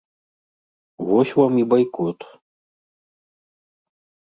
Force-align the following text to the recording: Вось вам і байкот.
Вось 1.11 1.35
вам 1.41 1.53
і 1.65 1.67
байкот. 1.75 2.19